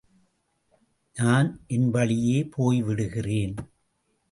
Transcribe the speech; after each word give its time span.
நான் 1.15 1.59
என் 1.67 1.89
வழியே 1.89 2.49
போய்விடுகிறேன். 2.57 3.55